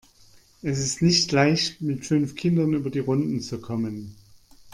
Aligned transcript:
Es 0.63 0.79
ist 0.79 1.03
nicht 1.03 1.31
leicht, 1.31 1.79
mit 1.81 2.07
fünf 2.07 2.33
Kindern 2.33 2.73
über 2.73 2.89
die 2.89 2.97
Runden 2.97 3.39
zu 3.39 3.61
kommen. 3.61 4.15